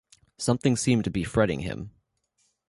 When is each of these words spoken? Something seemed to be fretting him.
Something 0.39 0.77
seemed 0.77 1.03
to 1.03 1.11
be 1.11 1.23
fretting 1.23 1.59
him. 1.59 1.91